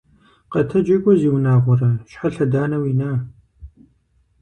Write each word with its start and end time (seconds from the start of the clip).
Къэтэджи 0.51 0.97
кӏуэ, 1.03 1.13
зи 1.19 1.29
унагъуэрэ. 1.35 1.89
Щхьэ 2.09 2.27
лъэданэ 2.33 2.77
уина? 2.83 3.11